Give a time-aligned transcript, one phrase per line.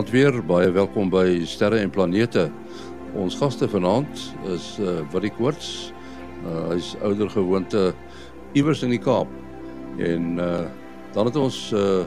[0.00, 2.46] Goeienaand weer, baie welkom by Sterre en Planete.
[3.20, 5.90] Ons gaste vanaand is uh Willie Koorts.
[6.40, 7.82] Uh hy's ouer gewoonte
[8.56, 9.28] iewers in die Kaap.
[10.00, 10.70] En uh
[11.12, 12.06] dan het ons uh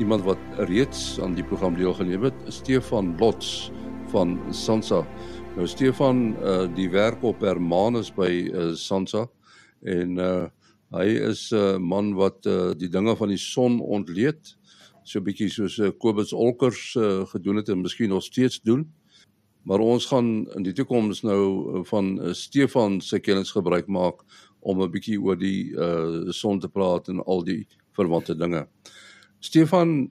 [0.00, 0.40] iemand wat
[0.70, 3.68] reeds aan die program deelgeneem het, Stefan Lots
[4.08, 5.04] van Sansa.
[5.58, 9.26] Nou Stefan uh die werk op Hermanus by uh, Sansa
[9.84, 10.46] en uh
[10.96, 14.56] hy is 'n uh, man wat uh die dinge van die son ontleed
[15.08, 18.84] so 'n bietjie soos uh, Kobus Olkers uh, gedoen het en miskien nog steeds doen.
[19.62, 21.42] Maar ons gaan in die toekoms nou
[21.78, 24.24] uh, van uh, Stefan se kennis gebruik maak
[24.60, 28.66] om 'n bietjie oor die uh son te praat en al die verwante dinge.
[29.40, 30.10] Stefan,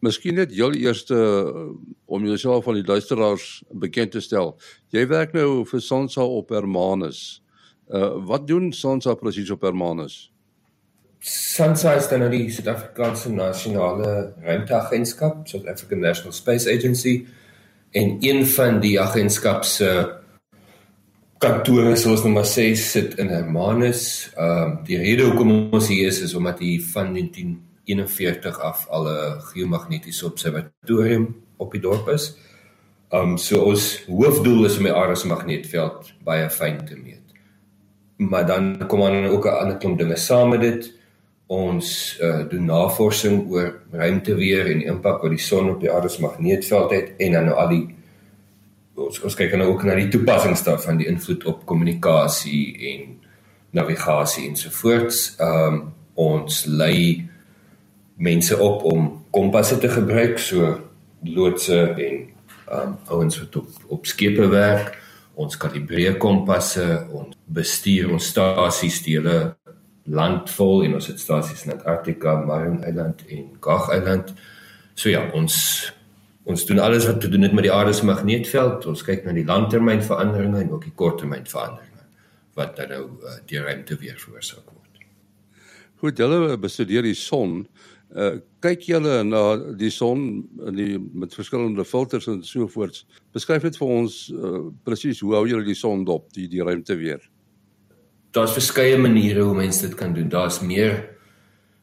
[0.00, 1.68] miskien net heel eerste uh,
[2.06, 4.56] om jouself aan die luisteraars bekend te stel.
[4.88, 7.42] Jy werk nou vir Sansa op Hermanus.
[7.88, 10.30] Uh wat doen Sansa presies op Hermanus?
[11.20, 17.26] SANSA is dan nou die Suid-Afrikaanse Nasionale Ruimteagentskap, South African National Space Agency
[17.92, 19.90] en een van die agentskap se
[21.40, 24.30] kantore soos nou maar sê sit in Hermanus.
[24.32, 29.08] Ehm uh, die rede hoekom ons hier is is omdat hy van 1941 af al
[29.08, 32.36] 'n geomagnetiese observatorium op die dorp is.
[33.10, 37.36] Ehm um, so ons hoofdoel is om die aarde se magneetveld baie fyn te meet.
[38.16, 40.99] Maar dan kom dan ook 'n ander klomp dinge saam met dit
[41.50, 41.86] ons
[42.22, 46.22] uh, doen navorsing oor ruimteweer en die impak wat die son op die aarde se
[46.22, 47.86] magneetveld het en dan nou al die
[49.00, 53.16] ons ons kyk nou ook na die toepassings daarvan die invloed op kommunikasie en
[53.76, 55.34] navigasie ensovoorts.
[55.38, 55.80] Ehm um,
[56.20, 57.28] ons lei
[58.20, 60.74] mense op om kompasse te gebruik so
[61.24, 62.16] loodse en
[62.68, 64.98] ehm um, ouens wat op op skepe werk.
[65.34, 69.56] Ons kalibreer kompasse, ons bestuur ons stasies dele
[70.04, 74.34] land vol en ons het stasies in Antarktika, Marin Eiland en Gag Eiland.
[74.94, 75.56] So ja, ons
[76.50, 78.86] ons doen alles wat te doen het met die aarde se magneetveld.
[78.90, 81.88] Ons kyk na die langtermynveranderinge en ook die korttermynveranderinge
[82.58, 85.04] wat dan nou uh, die ruimte weer veroorsaak word.
[86.02, 87.60] Goed, julle bestudeer die son.
[88.10, 89.42] Uh, kyk julle na
[89.78, 90.24] die son
[90.66, 93.04] in die met verskillende filters en so voorts.
[93.36, 96.98] Beskryf dit vir ons uh, presies hoe hou julle die son dop, die die ruimte
[96.98, 97.22] weer?
[98.30, 100.28] Daar's verskeie maniere hoe mense dit kan doen.
[100.28, 101.10] Daar's meer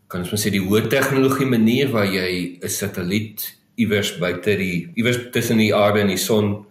[0.08, 3.44] kan ons maar sê die hoë tegnologie manier waar jy 'n satelliet
[3.76, 6.66] iewers buite die iewers tussen die aarde en die son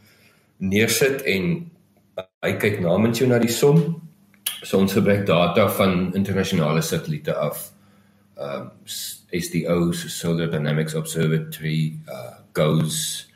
[0.58, 1.70] neersit en
[2.42, 4.00] hy kyk namens jou na die son.
[4.62, 7.72] So ons gebruik data van internasionale satelliete af.
[8.38, 8.70] Ehm um,
[9.32, 13.28] SDO Solar Dynamics Observatory uh goes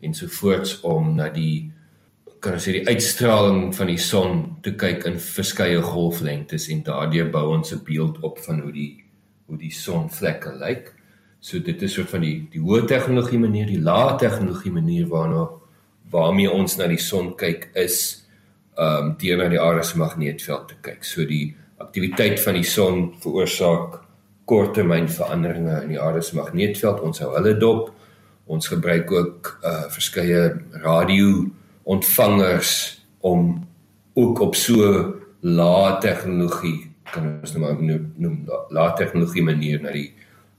[0.00, 1.72] in so voorts om na die
[2.40, 7.28] kan ons sê die uitstraling van die son te kyk in verskeie golflengtes en daardeur
[7.32, 9.04] bou ons 'n beeld op van hoe die
[9.46, 10.94] hoe die sonvlekke lyk.
[11.40, 15.48] So dit is soort van die die hoë tegnologie manier, die lae tegnologie manier waarna
[16.10, 18.26] waarmee ons na die son kyk is
[18.78, 21.04] ehm um, na die aarde se magneetveld te kyk.
[21.04, 24.00] So die aktiwiteit van die son veroorsaak
[24.44, 27.00] korttermynveranderinge in die aarde se magneetveld.
[27.00, 27.92] Ons hou hulle dop.
[28.46, 31.50] Ons gebruik ook uh verskeie radio
[31.90, 32.72] ontvangers
[33.26, 33.66] om
[34.14, 34.78] ook op so
[35.40, 38.36] lae tegnologie kan ons nou maar noem, noem
[38.74, 40.10] lae tegnologie manier na die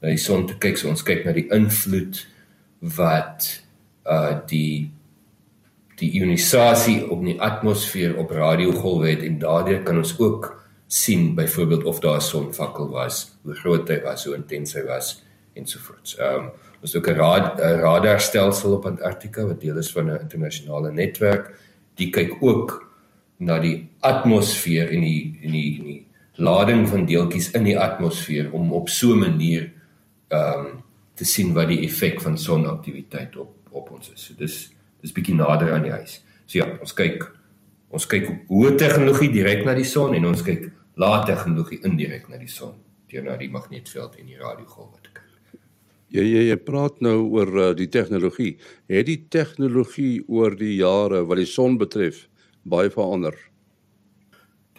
[0.01, 0.79] na die son te kyk.
[0.79, 2.23] So ons kyk na die invloed
[2.97, 3.47] wat
[4.09, 4.89] uh die
[6.01, 10.49] die ionisasie op die atmosfeer op radiogolwe het en daardeur kan ons ook
[10.91, 15.21] sien byvoorbeeld of daar 'n sonvakkel was, hoe groot hy was, hoe intens hy was
[15.53, 16.17] ensovoorts.
[16.17, 20.21] Ehm um, Ons het ook 'n rad, radarstelsel op Antarktika wat deel is van 'n
[20.21, 21.53] internasionale netwerk.
[21.95, 22.91] Die kyk ook
[23.37, 28.51] na die atmosfeer en die en die en die lading van deeltjies in die atmosfeer
[28.51, 29.71] om op so 'n manier
[30.27, 30.83] ehm um,
[31.13, 34.25] te sien wat die effek van sonaktiwiteit op op ons is.
[34.25, 34.71] So dis
[35.01, 36.23] dis bietjie nader aan die huis.
[36.45, 37.31] So ja, ons kyk
[37.89, 42.37] ons kyk hoë tegnologie direk na die son en ons kyk lae tegnologie indirek na
[42.37, 42.73] die son
[43.11, 45.20] deur na die magneetveld en die radiogolwe te kyk.
[46.11, 48.57] Jy jy jy praat nou oor uh, die tegnologie.
[48.91, 52.25] Het die tegnologie oor die jare wat die son betref
[52.67, 53.37] baie verander?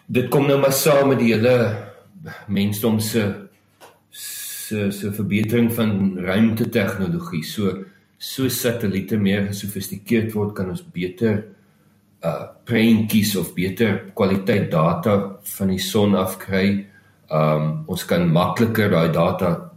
[0.05, 1.55] Dit kom nou maar saam met die hele
[2.47, 3.25] mensdom se
[4.11, 7.43] se se verbetering van ruimte tegnologie.
[7.43, 7.81] So
[8.23, 11.41] so satelliete meer gesofistikeerd word, kan ons beter
[12.23, 15.17] uh prentjies of beter kwaliteit data
[15.57, 16.85] van die son afkry.
[17.33, 19.72] Um ons kan makliker daai data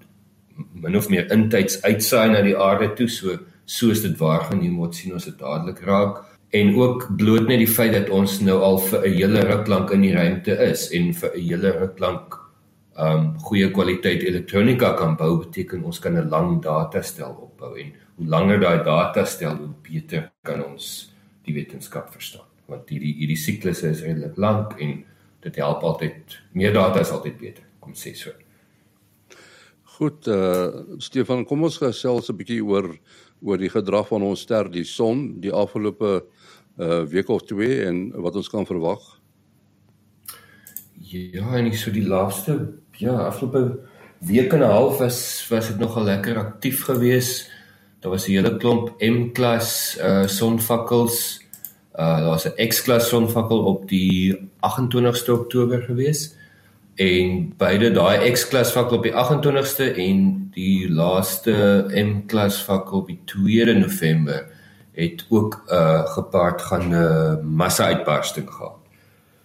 [0.83, 5.15] min of meer intyds uitsaai na die aarde toe so soos dit waargeneem word sien
[5.19, 6.25] ons dit dadelik raak
[6.55, 9.91] en ook bloot net die feit dat ons nou al vir 'n hele ruk lank
[9.91, 12.41] in die ruimte is en vir 'n hele ruk lank
[12.99, 18.27] um goeie kwaliteit elektronika kan bou beteken ons kan 'n lang datastel opbou en hoe
[18.27, 21.13] langer daai data stel, hoe beter kan ons
[21.47, 22.47] die wetenskap verstaan.
[22.67, 25.05] Want hierdie hierdie siklusse is redelik lank en
[25.45, 27.65] dit help altyd meer data is altyd beter.
[27.81, 28.33] Kom sê so.
[29.97, 32.91] Goed, uh Stefan, kom ons gesels 'n bietjie oor
[33.41, 36.27] oor die gedrag van ons ster, die son, die afgelope
[36.77, 39.01] uh week of twee en wat ons kan verwag.
[41.01, 43.81] Ja, en ek so die laaste ja, afgelope
[44.21, 47.49] week en 'n half was was dit nogal lekker aktief geweest.
[48.01, 51.41] Daar was 'n hele klomp M-klas uh sonvakkels.
[51.97, 56.36] Uh daar was 'n X-klas sonvakkel op die 28ste Oktober geweest
[56.97, 60.21] en beide daai X-klas fakkel op die 28ste en
[60.55, 64.47] die laaste M-klas fakkel op die 2de November
[64.97, 68.79] het ook 'n uh, gepaard gaan 'n uh, massa-uitbarsting gehad.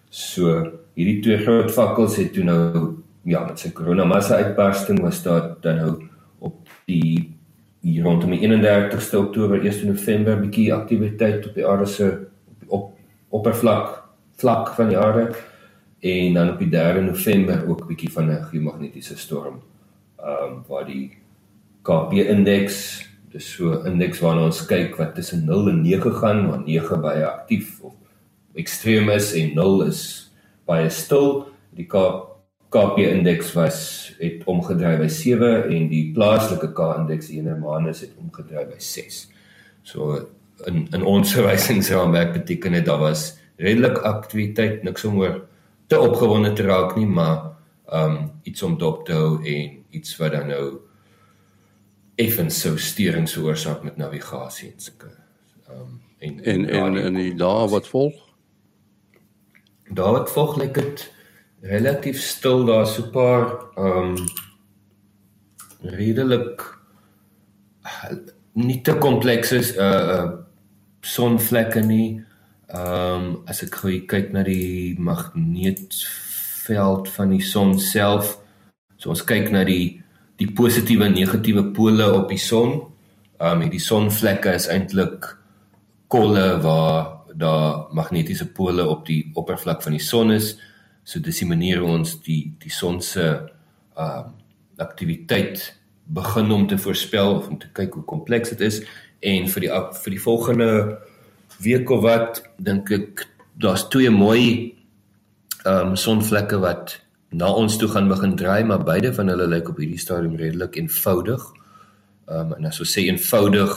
[0.09, 5.56] So hierdie twee groot fakkels het toe nou ja, met sy corona massa-uitbarsting was daar
[5.62, 6.07] dan nou
[6.39, 7.38] op die
[7.81, 12.27] hier rondom die 31ste Oktober, 1 November bietjie aktiwiteit op die aarde se
[12.68, 12.94] op
[13.30, 14.03] oppervlak
[14.36, 15.31] vlak van die aarde
[16.01, 19.62] en dan op die 3 November ook 'n bietjie van 'n geomagnetiese storm.
[20.18, 21.18] Ehm um, waar die
[21.81, 26.48] KP indeks, dis so 'n indeks waarna ons kyk wat tussen 0 en 9 gaan,
[26.50, 27.94] waar 9 baie aktief of
[28.53, 30.31] ekstreem is en 0 is
[30.65, 31.48] baie stil.
[31.69, 31.88] Die
[32.69, 38.01] KP indeks was het omgedry by 7 en die plaaslike K indeks hier in Hermanus
[38.01, 39.27] het omgedry by 6.
[39.83, 40.27] So
[40.65, 45.42] in in ons verwysingsraamwerk beteken dit daar was redelik aktiwiteit, niks om oor
[45.91, 47.51] te opgewonde te raak nie, maar
[47.91, 50.65] um iets om dop te hou en iets wat dan nou
[52.21, 55.11] effens sou sterings veroorsaak met navigasie en sulke
[55.71, 58.15] um en en en in die dae wat volg?
[59.91, 61.03] Daar wat volg lyk dit
[61.73, 63.45] relatief stil daar so 'n paar
[63.75, 64.15] um
[65.81, 66.63] redelik
[68.53, 70.31] nie te komplekse uh, uh
[71.01, 72.21] sonvlekke nie
[72.71, 78.38] Ehm um, as ek gou kyk na die magneetveld van die son self,
[78.95, 80.00] so ons kyk na die
[80.39, 82.77] die positiewe en negatiewe pole op die son.
[83.41, 85.27] Ehm um, die sonvlekke is eintlik
[86.07, 90.56] kolle waar daar magnetiese pole op die oppervlak van die son is.
[91.03, 93.51] So dis die manier hoe ons die die son se ehm
[94.00, 94.33] um,
[94.81, 95.75] aktiwiteit
[96.07, 98.79] begin om te voorspel of om te kyk hoe kompleks dit is
[99.19, 99.71] en vir die
[100.03, 100.69] vir die volgende
[101.63, 103.25] week of wat dink ek
[103.61, 104.75] daar's twee mooi
[105.65, 106.97] ehm um, sonvlekke wat
[107.31, 110.75] na ons toe gaan begin draai maar beide van hulle lyk op hierdie stadium redelik
[110.81, 111.43] eenvoudig.
[112.27, 113.75] Ehm um, en as ons sê eenvoudig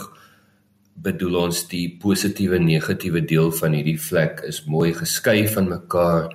[1.05, 6.29] bedoel ons die positiewe negatiewe deel van hierdie vlek is mooi geskei van mekaar.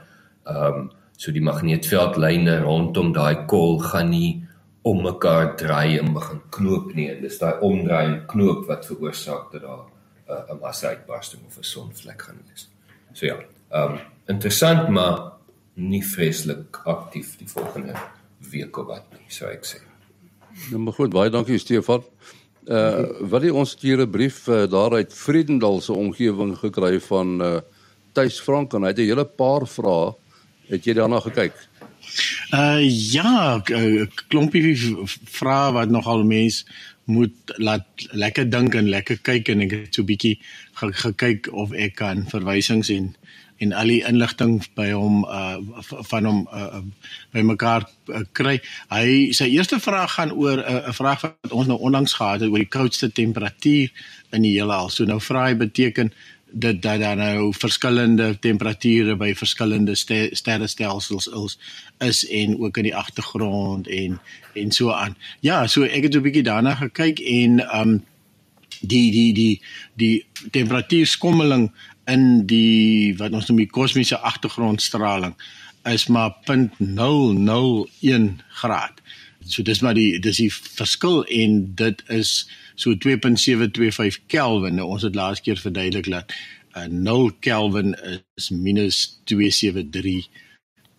[0.46, 0.88] Ehm um,
[1.20, 4.41] so die magneetveldlyne rondom daai kol gaan nie
[4.88, 7.11] om mekaar draai en begin knoop nie.
[7.20, 9.90] Dis daai omdraai en knoop wat veroorsaak dat daar
[10.31, 12.69] 'n uh, massa-uitbarsting of 'n sonvlek gaan wees.
[13.12, 13.37] So ja,
[13.71, 15.32] ehm um, interessant maar
[15.75, 17.94] nie vreeslik aktief die volgende
[18.50, 19.81] week of wat nie, sou ek sê.
[20.71, 22.05] Nou maar goed, baie dankie Stefan.
[22.67, 27.61] Uh wat het ons hier 'n brief uh, daaruit Vriendendal se omgewing gekry van uh
[28.12, 30.15] Tuis Frank en hy het 'n hele paar vrae.
[30.69, 31.55] Het jy daarna gekyk?
[32.53, 32.82] Uh
[33.13, 33.63] ja,
[34.29, 34.77] klompie
[35.25, 36.65] vrae wat nogal mense
[37.10, 40.38] moet laat lekker dink en lekker kyk en ek het so bietjie
[40.81, 43.14] gekyk of ek kan verwysings en
[43.60, 45.58] en al die inligting by hom uh
[46.08, 46.81] van hom uh
[47.34, 48.56] by mekaar uh, kry.
[48.88, 52.48] Hy sy eerste vraag gaan oor 'n uh, vraag wat ons nou onlangs gehad het
[52.48, 53.93] oor die koudste temperatuur
[54.32, 54.88] in die heelal.
[54.88, 56.12] So nou vra hy beteken
[56.53, 59.95] dat dat daar nou verskillende temperature by verskillende
[60.33, 61.59] sterrestelsels is
[61.99, 64.21] is en ook in die agtergrond en
[64.55, 65.17] en so aan.
[65.41, 68.05] Ja, so ek het 'n bietjie daarna gekyk en um
[68.81, 69.63] die die die
[69.95, 71.73] die temperatuurskommeling
[72.05, 75.35] in die wat ons noem die kosmiese agtergrondstraling
[75.85, 79.01] is maar 0.001 graad.
[79.51, 84.79] So dis maar die dis die verskil en dit is so 2.725 Kelvin.
[84.79, 86.35] Nou ons het laas keer verduidelik dat
[86.77, 87.97] uh, 0 Kelvin
[88.39, 90.31] is -273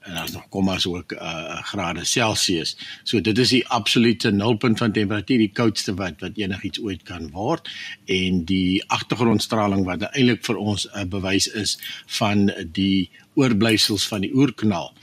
[0.02, 2.78] en daar's nog kommas ook uh, grade Celsius.
[3.04, 7.30] So dit is die absolute nulpunt van temperatuur, die koudste wat wat enigiets ooit kan
[7.32, 7.70] word
[8.06, 11.78] en die agtergrondstraling wat eintlik vir ons 'n uh, bewys is
[12.18, 14.94] van die oorblyfsels van die oerknal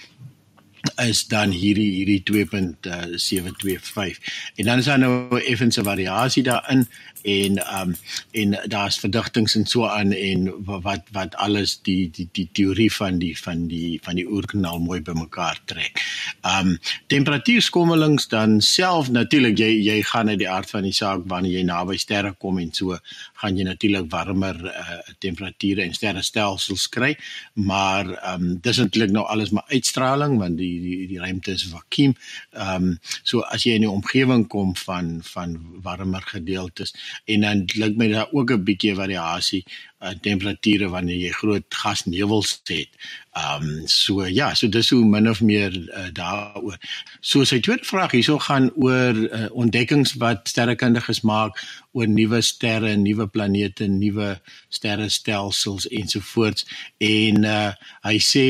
[0.96, 4.18] is dan hierdie hierdie 2.725
[4.56, 6.88] en dan is daar nou 'n effense variasie daarin
[7.22, 7.96] en um
[8.30, 13.18] en daar's verdigtings en so aan en wat wat alles die die die teorie van
[13.18, 16.04] die van die van die oerkanaal mooi bymekaar trek.
[16.46, 16.76] Um
[17.10, 21.64] temperatuurskommelings dan self natuurlik jy jy gaan uit die aard van die saak wanneer jy
[21.66, 22.98] naby sterre kom en so
[23.42, 27.14] gaan jy natuurlik warmer uh, temperature en sterrestelsels kry,
[27.54, 32.14] maar um dis eintlik nou alles maar uitstraling want die die die ruimte is vakuum.
[32.54, 36.94] Um so as jy in die omgewing kom van van warmer gedeeltes
[37.26, 39.64] en dan lyk my daar ook 'n bietjie variasie
[40.00, 42.90] uh, temperature wanneer jy groot gasnevels het.
[43.38, 46.78] Ehm um, so ja, so dis hoe min of meer uh, daaroor.
[47.20, 51.58] So sy tweede vraag hierso gaan oor uh, ontdekkings wat sterrekundiges maak
[51.92, 54.36] oor nuwe sterre, nuwe planete, nuwe
[54.68, 56.66] sterrestelsels ensovoorts
[56.98, 57.70] en uh,
[58.06, 58.48] hy sê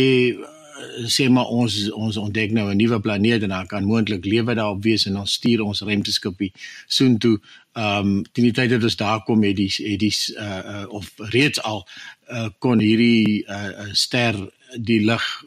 [1.06, 4.82] sê maar ons ons ontdek nou 'n nuwe planeet en daar kan moontlik lewe daarop
[4.82, 6.52] wees en ons stuur ons ruimteskipie
[6.87, 7.40] soontoe.
[7.73, 10.87] Ehm um, teen die tyd dat ons daar kom het die het die uh, uh
[10.88, 11.87] of reeds al
[12.30, 14.35] uh, kon hierdie uh, ster
[14.76, 15.44] die lig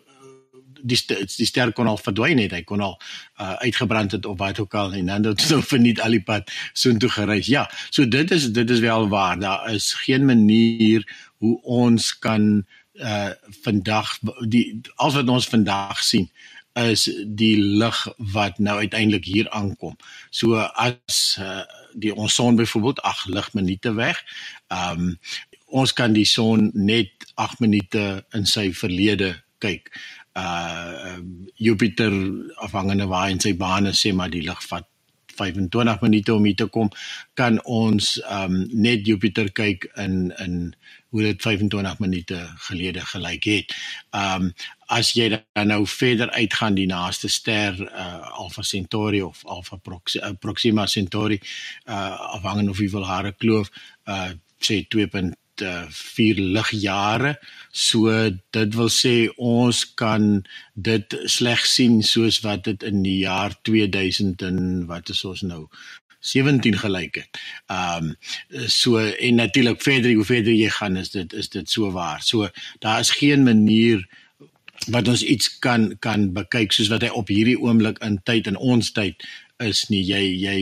[0.82, 0.98] die
[1.38, 2.98] die ster kon al verdwyn het hy kon al
[3.40, 6.52] uh, uitgebrand het of wat ook al en dan het so verniet al die pad
[6.74, 7.48] soontoe gereis.
[7.48, 9.40] Ja, so dit is dit is wel waar.
[9.40, 11.06] Daar is geen manier
[11.38, 12.81] hoe ons kan uh
[13.64, 14.18] vandag
[14.50, 16.30] die al wat ons vandag sien
[16.80, 18.00] is die lig
[18.32, 19.98] wat nou uiteindelik hier aankom.
[20.30, 24.22] So as uh die ons son byvoorbeeld 8 ligminute weg,
[24.72, 25.18] um
[25.68, 29.92] ons kan die son net 8 minute in sy verlede kyk.
[30.36, 31.20] Uh
[31.56, 32.16] Jupiter
[32.64, 34.88] afhangende waar in sy bane sê maar die lig vat
[35.42, 36.92] 25 minute om hier te kom
[37.34, 40.74] kan ons um net Jupiter kyk in in
[41.12, 43.74] hoe dit 25 minute gelede gelyk het.
[44.16, 44.54] Um
[44.92, 50.30] as jy dan nou verder uitgaan die naaste ster uh Alpha Centauri of Alpha Proxima,
[50.30, 51.42] uh, Proxima Centauri
[51.88, 53.72] uh afhangende of hoeveel hare kloof
[54.08, 54.32] uh
[54.62, 55.10] sê 2
[55.60, 57.36] 4 ligjare.
[57.72, 63.56] So dit wil sê ons kan dit slegs sien soos wat dit in die jaar
[63.62, 65.68] 2000 en wat is ons nou
[66.22, 67.42] 17 gelyk het.
[67.68, 68.16] Ehm um,
[68.68, 72.22] so en natuurlik verder hoe verder jy gaan is dit is dit so waar.
[72.22, 74.08] So daar is geen manier
[74.88, 78.58] wat ons iets kan kan bekyk soos wat hy op hierdie oomblik in tyd in
[78.58, 79.26] ons tyd
[79.68, 80.56] is nie jy jy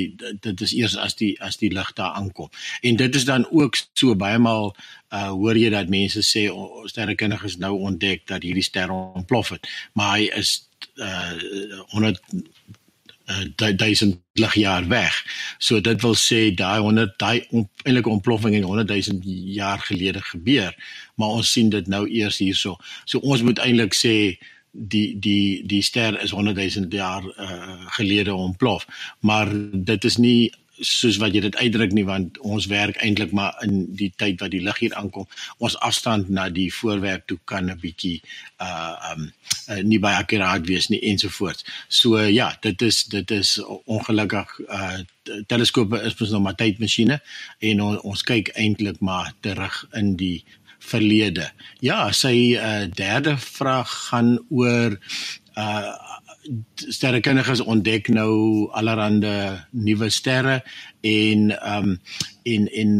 [0.43, 2.49] dit is eers as die as die lig daar aankom
[2.81, 4.73] en dit is dan ook so baie maal
[5.15, 9.69] uh hoor jy dat mense sê oh, sterrekundiges nou ontdek dat hierdie ster ontplof het
[9.93, 11.33] maar hy is uh
[11.95, 12.21] 100
[13.29, 15.13] uh, duisend ligjaar weg.
[15.57, 17.45] So dit wil sê daai 100 daai
[17.83, 19.19] eintlik ontploffing in 100 000
[19.53, 20.75] jaar gelede gebeur,
[21.15, 22.77] maar ons sien dit nou eers hierso.
[23.05, 24.15] So ons moet eintlik sê
[24.71, 28.87] die die die ster is 100 000 jaar uh, gelede ontplof,
[29.19, 33.57] maar dit is nie soos wat jy dit uitdruk nie want ons werk eintlik maar
[33.65, 35.27] in die tyd wat die lig hier aankom.
[35.57, 38.21] Ons afstand na die voorwerp toe kan 'n bietjie
[38.61, 39.31] uh um
[39.69, 41.65] uh, nie baie akkuraat wees nie ensovoorts.
[41.87, 44.99] So uh, ja, dit is dit is ongelukkig uh
[45.47, 47.21] teleskope is mos nog maar tydmasjiene
[47.59, 50.43] en on, ons kyk eintlik maar terug in die
[50.89, 51.49] verlede.
[51.85, 54.97] Ja, sy uh, derde vraag gaan oor
[55.57, 56.07] uh
[56.75, 60.61] sterrekundiges ontdek nou allerlei nuwe sterre
[61.01, 61.99] en ehm um,
[62.43, 62.93] en en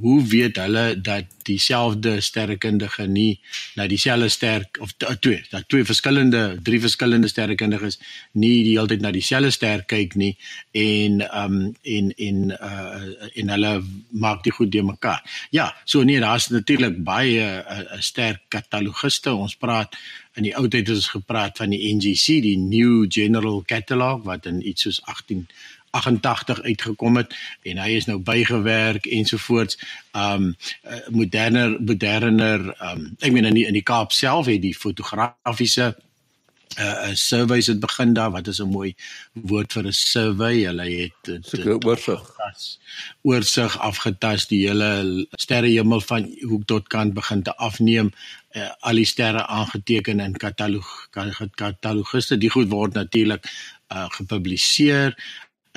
[0.00, 3.40] hoe weet hulle dat dieselfde sterrekundige nie
[3.74, 7.98] na dieselfde ster of twee dat twee verskillende drie verskillende sterrekundiges
[8.32, 10.34] nie die hele tyd na dieselfde ster kyk nie
[10.72, 13.72] en ehm um, en en uh en hulle
[14.10, 15.22] maak dit goed de mekaar.
[15.50, 19.32] Ja, so nee, daar's natuurlik baie uh, uh, sterk katalogiste.
[19.34, 19.96] Ons praat
[20.38, 24.46] in die ou tyd het ons gepraat van die NGC, die New General Catalog wat
[24.46, 25.48] in iets soos 18
[25.90, 27.32] 88 uitgekom het
[27.64, 29.78] en hy is nou bygewerk ensovoorts.
[30.12, 30.50] Um
[30.84, 35.94] uh, moderner moderner um ek meen in die, in die Kaap self het die fotografiese
[36.78, 38.30] uh surveys het begin daar.
[38.30, 38.94] Wat is 'n mooi
[39.32, 40.64] woord vir 'n survey?
[40.64, 42.22] Hulle het seker oorsig.
[43.22, 48.12] oorsig afgetas die hele sterrehemel van hoek tot kant begin te afneem
[48.52, 51.08] uh, al die sterre aangeteken in katalog
[51.54, 53.48] katalogiste die goed word natuurlik
[53.88, 55.14] uh gepubliseer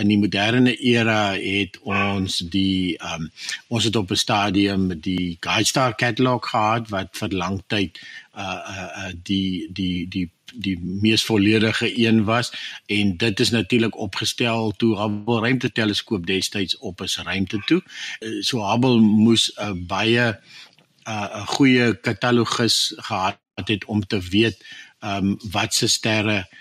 [0.01, 3.29] in die moderne era het ons die um,
[3.69, 7.99] ons het op 'n stadium die GuideStar catalog gehad wat vir lang tyd
[8.35, 12.51] uh uh, uh die die die die mees volledige een was
[12.85, 17.81] en dit is natuurlik opgestel toe Hubble ruimteteleskoop destyds op is ruimte toe.
[18.19, 20.37] Uh, so Hubble moes 'n uh, baie 'n
[21.09, 24.57] uh, goeie katalogus gehad het om te weet
[24.99, 26.60] um, wat se sterre uh,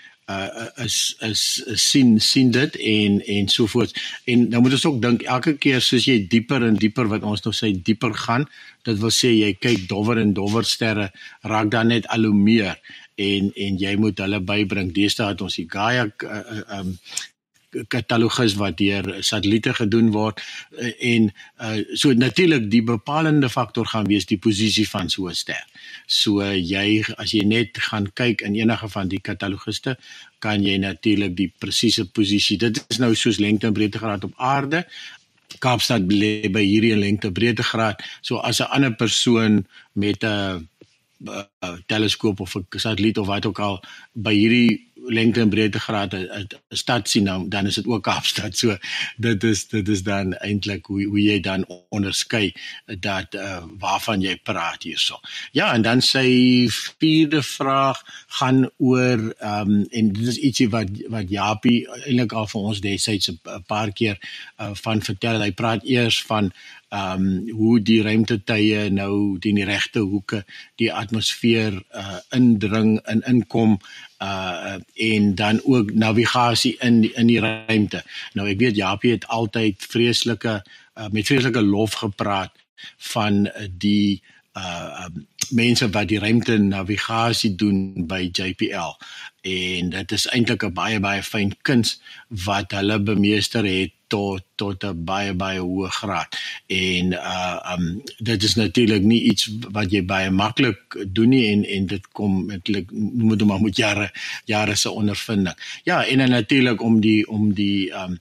[0.83, 3.91] is, is is sien sien dit en en so voort.
[4.25, 7.43] En nou moet ons ook dink elke keer soos jy dieper en dieper wat ons
[7.43, 8.47] nou sê dieper gaan,
[8.87, 11.09] dit wil sê jy kyk dowwer en dowwer sterre
[11.41, 12.77] raak dan net al hoe meer
[13.21, 14.93] en en jy moet hulle bybring.
[14.95, 16.95] Deesdae het ons die Gaia uh, uh, um
[17.87, 20.41] katalogus wat deur satelliete gedoen word
[20.77, 21.29] eh, en
[21.61, 25.63] uh, so natuurlik die bepalende faktor gaan wees die posisie van so 'n ster.
[26.07, 29.97] So jy as jy net gaan kyk in enige van die kataloguste
[30.39, 32.57] kan jy natuurlik die presiese posisie.
[32.57, 34.85] Dit is nou soos lengte en breedtegraad op aarde.
[35.59, 38.01] Kaapstad lê by hierdie lengte breedtegraad.
[38.21, 40.67] So as 'n ander persoon met 'n
[41.85, 47.09] teleskoop of 'n satelliet of wat ook al by hierdie lengte en breedtegraad 'n stad
[47.09, 48.57] sien nou dan is dit ook Kaapstad.
[48.57, 48.77] So
[49.17, 52.53] dit is dit is dan eintlik hoe hoe jy dan onderskei
[52.85, 55.19] dat uh, waarvan jy praat hierso.
[55.51, 56.67] Ja, en dan sy
[56.97, 62.47] vierde vraag gaan oor ehm um, en dit is ietsie wat wat Japie eintlik al
[62.47, 64.17] vir ons destyds 'n paar keer
[64.59, 65.41] uh, van vertel.
[65.41, 66.53] Hy praat eers van
[66.91, 70.41] ehm um, hoe die ruimtetye nou teen die regte hoeke
[70.75, 73.77] die atmosfeer uh, indring en in inkom
[74.19, 78.03] uh en dan ook navigasie in die, in die ruimte.
[78.33, 82.51] Nou ek weet Japie het altyd vreeslike uh, met vreeslike lof gepraat
[83.13, 84.21] van die
[84.57, 88.95] uh um, mense wat die ruimte navigasie doen by JPL
[89.47, 91.99] en dit is eintlik 'n baie baie fyn kuns
[92.45, 96.35] wat hulle bemeester het tot tot 'n baie baie hoë graad.
[96.67, 101.65] En uh um dit is natuurlik nie iets wat jy baie maklik doen nie en
[101.65, 102.91] en dit kom eintlik
[103.27, 104.11] moet maar moet jare
[104.45, 105.55] jare se ondervinding.
[105.83, 108.19] Ja, en natuurlik om die om die um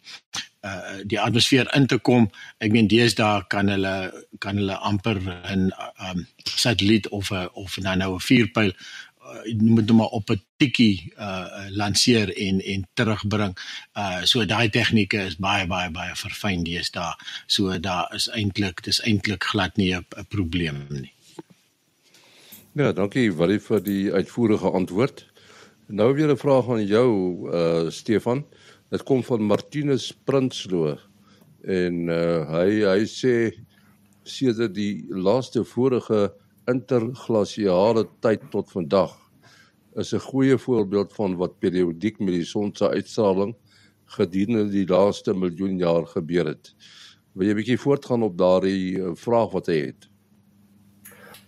[0.63, 2.29] uh die atmosfeer in te kom.
[2.59, 3.95] Ek meen deesdae kan hulle
[4.39, 5.71] kan hulle amper 'n
[6.09, 10.43] um satelliet of 'n of nou nou 'n vuurpyl uh, moet nou maar op 'n
[10.57, 13.57] tikkie uh lanseer en en terugbring.
[13.97, 17.15] Uh so daai tegnieke is baie baie baie verfyn deesdae.
[17.47, 21.13] So daar is eintlik dis eintlik glad nie 'n probleem nie.
[22.73, 25.27] Ja, dankie Willie vir die uitvoerige antwoord.
[25.87, 27.11] Nou weer 'n vraag aan jou
[27.53, 28.45] uh Stefan.
[28.91, 30.97] Dit kom van Martinus Prinsloo
[31.63, 33.35] en uh hy hy sê
[34.27, 36.31] sedert die laaste vorige
[36.71, 39.13] interglasiale tyd tot vandag
[39.97, 43.55] is 'n goeie voorbeeld van wat periodiek met die son se uitstraling
[44.07, 46.75] gedurende die laaste miljoen jaar gebeur het.
[47.35, 50.09] Wil jy 'n bietjie voortgaan op daardie eh, vraag wat hy het?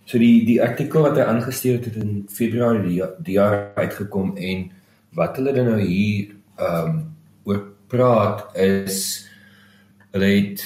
[0.05, 4.71] So die die artikel wat hy aangestuur het in Februarie die, die jaar uitgekom en
[5.11, 7.12] wat hulle dan nou hier ehm um,
[7.93, 9.03] praat is
[10.13, 10.63] hulle het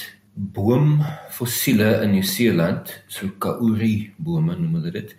[0.54, 5.14] boomfossiele in Nieu-Seeland, so kauri bome noem hulle dit,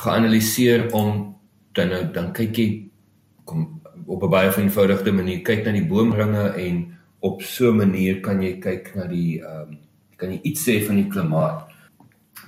[0.00, 1.34] geanaliseer om
[1.76, 2.68] dan nou dan kyk jy
[3.44, 3.66] kom
[4.06, 8.42] op 'n baie eenvoudige manier kyk na die boomringe en op so 'n manier kan
[8.42, 9.78] jy kyk na die ehm um,
[10.16, 11.68] kan jy iets sê van die klimaat.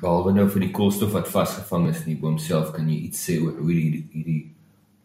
[0.01, 3.29] Behalwe nou vir die koolstof wat vasgevang is in die boom self kan jy iets
[3.29, 4.51] sê oor hoe hierdie hierdie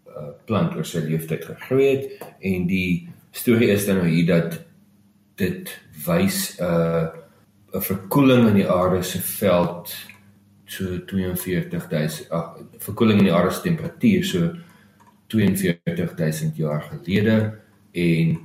[0.07, 2.05] uh, plant oor sy lewensduur gegroei het
[2.41, 4.59] en die storie is dan nou hier dat
[5.35, 5.71] dit
[6.05, 7.07] wys 'n uh,
[7.73, 9.95] 'n verkoeling in die aarde se veld
[10.65, 14.51] so 42000 ag verkoeling in die aarde se temperatuur so
[15.27, 17.59] 42000 jaar gelede
[17.91, 18.39] en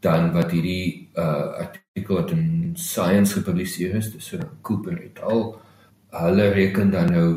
[0.00, 5.60] dan wat hierdie uh artikel wat in Science gepubliseer is dis so Cooper et al
[6.10, 7.30] hulle reken dan nou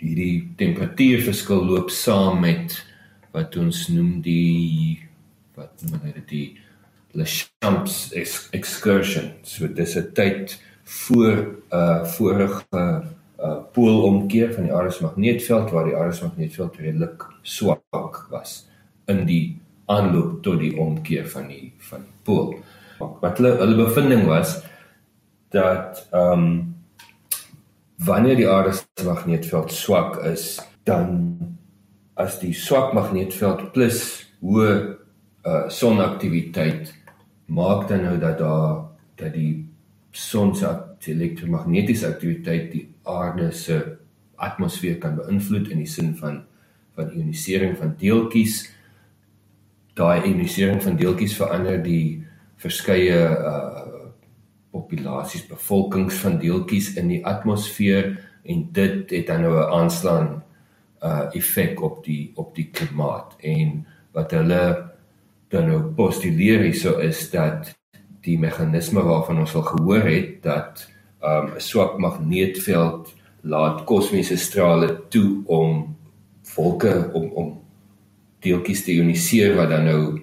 [0.00, 2.78] hierdie temperatuurverskil loop saam met
[3.34, 5.09] wat ons noem die
[5.60, 6.48] wat noem hulle die
[7.18, 7.96] Le Champs
[8.56, 15.02] excursion so dis 'n tyd voor 'n uh, vorige uh, poolomkeer van die aarde se
[15.02, 18.66] magneetveld waar die aarde se magneetveld redelik swak was
[19.06, 22.54] in die aanloop tot die omkeer van die van die pool.
[22.98, 24.60] Wat hulle hulle bevinding was
[25.50, 26.74] dat ehm um,
[28.00, 31.36] wanneer die aarde se magneetveld swak is, dan
[32.14, 34.00] as die swak magneetveld plus
[34.40, 34.99] hoë
[35.46, 36.94] uh, sonaktiwiteit
[37.46, 39.66] maak dan nou dat daar dat die
[40.10, 40.68] son se
[41.04, 43.96] elektromagnetiese aktiwiteit die aarde se
[44.36, 46.44] atmosfeer kan beïnvloed in die sin van
[46.98, 48.64] van ionisering van deeltjies.
[49.94, 52.26] Daai ionisering van deeltjies verander die
[52.60, 53.86] verskeie uh
[54.70, 58.12] populasies, bevolkings van deeltjies in die atmosfeer
[58.46, 60.28] en dit het dan nou 'n aanslaan
[61.02, 64.89] uh effek op die op die klimaat en wat hulle
[65.50, 67.72] dan nou postuleer hierso is dat
[68.24, 70.86] die meganisme waarvan ons al gehoor het dat
[71.22, 75.96] um, 'n um, swak magneetveld laat kosmiese strale toe om
[76.54, 77.48] wolke om om
[78.40, 80.20] deeltjies te ioniseer wat dan nou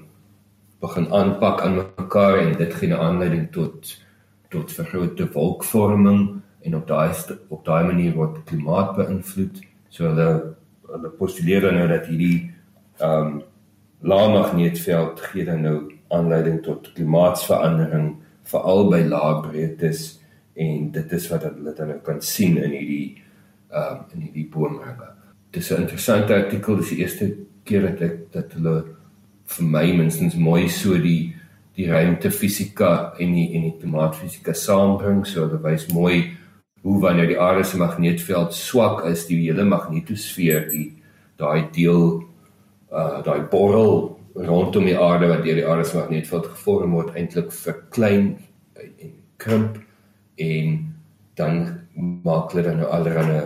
[0.79, 4.05] begin aanpak aan mekaar en dit gee 'n aanleiding tot
[4.49, 7.11] tot vergrote wolkvorming en op daai
[7.49, 9.61] op daai manier word klimaat beïnvloed.
[9.89, 10.55] So hulle
[10.87, 12.51] hulle postuleer dan nou dat hierdie
[12.97, 13.43] ehm um,
[14.01, 15.77] lae magneetveld gee dan nou
[16.13, 18.15] aanleiding tot klimaatsverandering
[18.47, 20.19] veral by lae breedtes
[20.57, 23.17] en dit is wat hulle dan nou kan sien in hierdie
[23.67, 25.09] ehm um, in hierdie boomringe.
[25.51, 28.83] Dis 'n interessante artikel, dis die eerste keer dat ek dat hulle
[29.45, 31.35] vir my minstens mooi so die
[31.75, 35.25] die ruimtefisika en die en die klimaatfisika saambring.
[35.25, 36.37] So hulle wys mooi
[36.81, 40.93] hoe wanneer die aarde se magneetveld swak is, die hele magnetosfeer, die
[41.37, 42.23] daai deel
[42.91, 47.51] uh daai borrel rondom die aarde wat deur die aarde se magneetveld gevorm word eintlik
[47.51, 48.37] verklein
[48.77, 49.79] en krimp
[50.35, 50.77] en
[51.35, 51.59] dan
[52.23, 53.43] maak hulle dan nou allerlei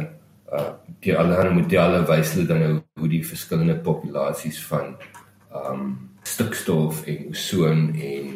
[0.52, 0.70] uh
[1.02, 4.96] die allerlei modelle wys hulle dan nou hoe die verskillende populasies van
[5.62, 5.88] um
[6.24, 8.28] stikstof en ozon en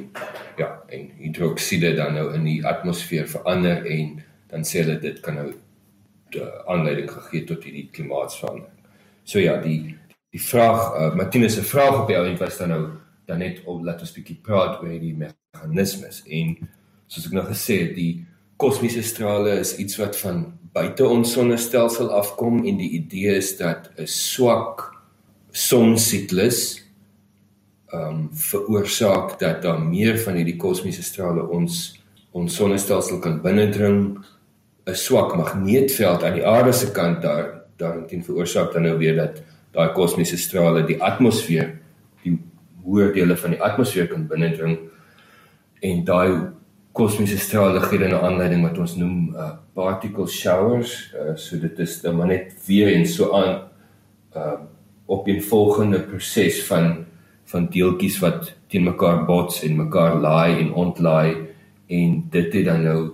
[0.58, 4.18] ja en hidroksiede dan nou in die atmosfeer verander en
[4.50, 5.52] dan sê hulle dit kan nou
[6.34, 8.72] die aanleiding gegee tot hierdie klimaatsverandering.
[9.26, 9.96] So ja, die
[10.36, 12.84] die vraag uh, Martinus se vraag op die ou end was dan nou
[13.26, 16.58] dan net om laat ons bietjie praat oor hierdie meganismes en
[17.08, 18.26] soos ek nou gesê het, die
[18.62, 20.44] kosmiese strale is iets wat van
[20.76, 24.92] buite ons sonnestelsel afkom en die idee is dat 'n swak
[25.52, 26.84] sonsiklus
[27.94, 32.02] ehm um, veroorsaak dat daar meer van hierdie kosmiese strale ons
[32.36, 34.20] ons sonnestelsel kan binnendring.
[34.86, 39.42] 'n Swak magneetveld aan die aarde se kant daar daarin veroorsaak dan nou weer dat
[39.76, 41.76] daai kosmiese strale die atmosfeer
[42.24, 42.38] die
[42.86, 44.78] hoër dele van die atmosfeer kan binnendring
[45.86, 46.52] en daai
[46.96, 51.12] kosmiese strale gee dan 'n aanleiding wat ons noem uh, particle showers.
[51.14, 53.68] Uh, so dit is dan maar net weer en so aan
[54.36, 54.60] uh
[55.08, 57.06] op 'n volgende proses van
[57.44, 61.36] van deeltjies wat teen mekaar bots en mekaar laai en ontlaai
[61.88, 63.12] en dit het dan nou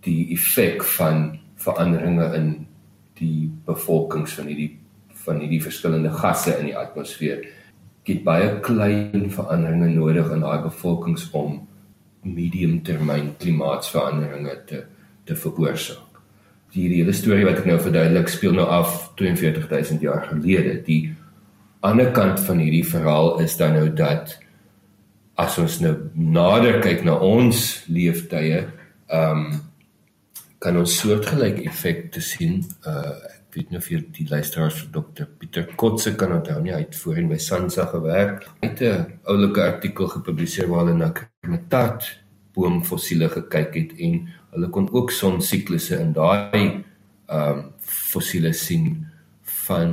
[0.00, 2.66] die effek van veranderinge in
[3.14, 4.81] die bevolkings van hierdie
[5.26, 7.44] van hierdie verskillende gasse in die atmosfeer.
[8.06, 11.60] Dit baie klein veranderinge nodig in daai bevolkings om
[12.22, 14.84] mediumtermyn klimaatsveranderinge te
[15.24, 16.18] te veroorsaak.
[16.74, 20.80] Die hele storie wat ek nou verduidelik speel nou af 42000 jaar gelede.
[20.82, 21.12] Die
[21.86, 24.34] ander kant van hierdie verhaal is dan nou dat
[25.38, 28.64] as ons nou nader kyk na ons leeftye,
[29.12, 29.60] ehm um,
[30.62, 32.60] kan ons soortgelyke effekte sien.
[32.86, 36.72] Uh ek weet of jy die luisteraars vir Dr Pieter Kotse kan onthou nie.
[36.72, 38.46] Hy het voorheen by Sansa gewerk.
[38.62, 42.22] Hy het 'n oulike artikel gepubliseer waar hulle na Kermetat
[42.54, 46.84] boomfossiele gekyk het en hulle kon ook sonsiklusse in daai
[47.28, 49.06] ehm um, fossiele sien
[49.42, 49.90] van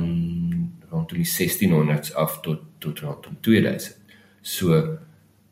[0.90, 3.96] rondom die 1600s af tot tot rondom 2000.
[4.42, 4.98] So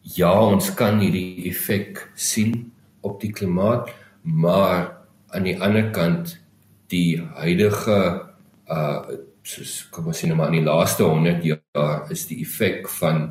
[0.02, 3.90] ja, ons kan hierdie effek sien op die klimaat,
[4.22, 4.96] maar
[5.28, 6.38] aan die ander kant
[6.92, 7.98] die huidige
[8.68, 12.88] uh soos kom ons sê nou maar in die laaste 100 jaar is die effek
[12.98, 13.30] van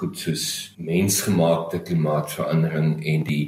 [0.00, 0.46] goed soos
[0.82, 3.44] mensgemaakte klimaatsverandering en die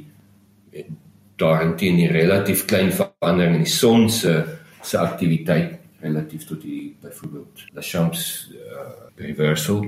[1.42, 4.36] daarteen die relatief klein verandering in die son se
[4.82, 9.82] se aktiwiteit relatief tot die byvoorbeeld Lachamps uh, reversal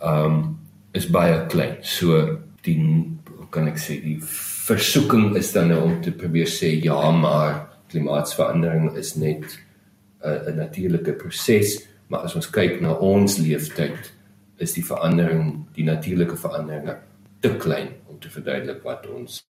[0.00, 0.58] um
[0.92, 1.78] is baie klein.
[1.82, 2.20] So
[2.64, 2.78] die
[3.52, 8.96] kan ek sê die versoeking is dan nou om te probeer sê ja, maar klimaatsverandering
[8.96, 9.44] is net
[10.24, 14.12] 'n 'n natuurlike proses, maar as ons kyk na ons leeftyd
[14.58, 16.98] is die verandering, die natuurlike veranderinge
[17.40, 19.42] te klein om te verduidelik wat ons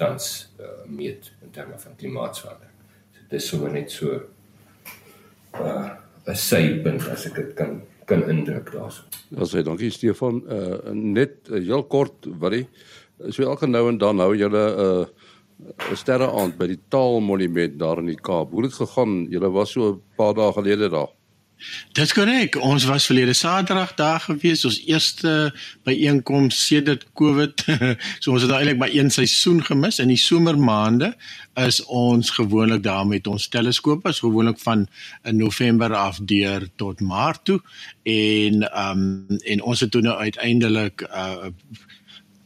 [0.00, 2.72] tans uh, meet in terme van klimaatsverandering.
[3.12, 4.20] So dit is sommer net so
[5.54, 5.90] uh
[6.26, 9.02] 'n sypunt as ek dit kan kan indruk daarso.
[9.28, 10.42] Ja, sê dankie Stefan.
[10.48, 12.68] Uh net uh, heel kort, Willie.
[13.30, 15.06] So elke nou en dan hou julle 'n uh,
[15.90, 18.50] 'n sterreaand by die Taalmonument daar in die Kaap.
[18.50, 19.26] Hoe het dit gegaan?
[19.30, 21.12] Julle was so 'n paar dae gelede daar.
[21.94, 22.56] Dis korrek.
[22.60, 25.54] Ons was verlede Saterdag daar gewees, ons eerste
[25.86, 27.64] byeenkoms sedert Covid.
[28.22, 31.14] so ons het eintlik maar een seisoen gemis in die somermaande
[31.62, 34.88] is ons gewoonlik daar met ons teleskope, is gewoonlik van
[35.22, 37.60] in November af deur tot Maart toe
[38.02, 41.52] en ehm um, en ons het toe nou uiteindelik uh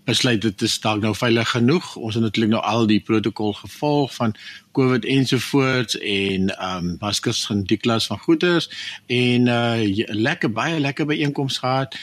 [0.08, 1.96] besluit dit is dalk nou veilig genoeg.
[1.96, 4.34] Ons het natuurlik nou al die protokol gevolg van
[4.78, 8.70] COVID ensovoorts en ehm um, maskers van die klas van goeders
[9.06, 11.96] en uh lekker baie lekker byeenkomste gehad.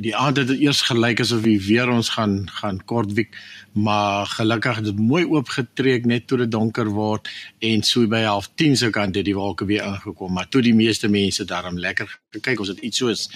[0.00, 3.36] Die aand het dit eers gelyk asof wie weer ons gaan gaan Kortwiek
[3.72, 8.72] maar gelukkig het dit mooi oopgetrek net toe dit donker word en so by 10:30
[8.76, 12.58] se kant het die wolke weer ingekom maar toe die meeste mense daarom lekker gekyk.
[12.58, 13.28] Ons het iets soos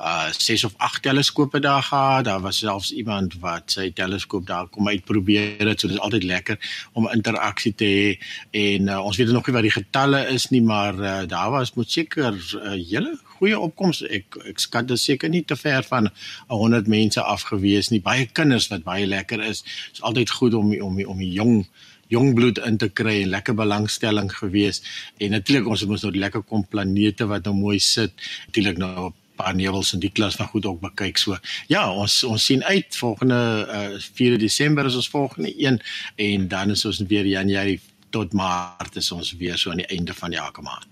[0.00, 2.24] uh 6 of 8 teleskope daar gehad.
[2.24, 6.24] Daar was selfs iemand wat sy teleskoop daar kom uitprobeer het so dit is altyd
[6.24, 8.08] lekker om interaksie te hê
[8.50, 11.74] en uh, ons weet nog nie wat die getalle is nie maar uh, daar was
[11.74, 14.08] moet seker 'n uh, hele goeie opkomste.
[14.08, 16.10] Ek ek skat dit seker nie te ver van
[16.48, 18.00] 100 mense afgewees nie.
[18.00, 19.62] Baie kinders wat baie lekker is.
[19.62, 21.66] Dit is altyd goed om om om die jong
[22.08, 24.82] jong bloed in te kry en lekker belangstelling gewees.
[25.20, 28.12] En natuurlik ons moet nou lekker kom planete wat nou mooi sit.
[28.46, 31.36] Natuurlik nou paar nevels in die klas van goed ook bekyk so.
[31.70, 35.78] Ja, ons ons sien uit volgende uh, 4 Desember is ons volgende een
[36.16, 37.78] en dan is ons weer Januarie
[38.10, 40.88] tot Maart is ons weer so aan die einde van die elke maand.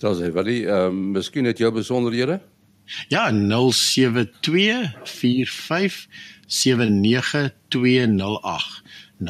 [0.00, 2.40] Dis hy, wat die ehm um, miskien het jou besonderhede?
[3.08, 3.36] Ja, 0724579208.
[9.16, 9.24] 0724579208.